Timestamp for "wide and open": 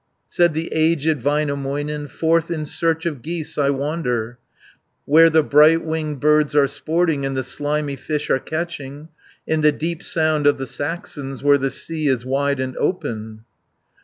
12.25-13.45